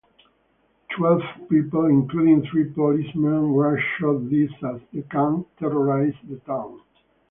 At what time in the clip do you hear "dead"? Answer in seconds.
4.31-4.49